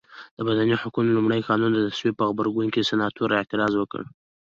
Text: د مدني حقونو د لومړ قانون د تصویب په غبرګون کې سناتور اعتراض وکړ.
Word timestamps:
د 0.37 0.39
مدني 0.47 0.75
حقونو 0.81 1.07
د 1.09 1.15
لومړ 1.17 1.31
قانون 1.49 1.71
د 1.73 1.79
تصویب 1.93 2.15
په 2.17 2.25
غبرګون 2.29 2.67
کې 2.73 2.87
سناتور 2.89 3.29
اعتراض 3.33 3.73
وکړ. 3.77 4.01